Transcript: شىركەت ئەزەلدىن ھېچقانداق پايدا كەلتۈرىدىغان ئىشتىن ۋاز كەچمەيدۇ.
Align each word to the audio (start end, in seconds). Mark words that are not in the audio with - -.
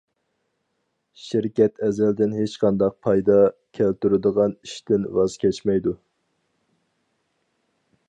شىركەت 1.23 1.83
ئەزەلدىن 1.87 2.33
ھېچقانداق 2.39 2.97
پايدا 3.09 3.37
كەلتۈرىدىغان 3.81 4.59
ئىشتىن 4.61 5.09
ۋاز 5.19 5.39
كەچمەيدۇ. 5.45 5.99